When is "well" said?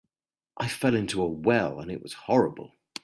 1.29-1.79